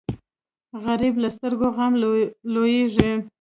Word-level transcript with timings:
غریب 0.83 1.15
له 1.23 1.29
سترګو 1.35 1.67
غم 1.75 1.93
لوېږي 2.53 3.11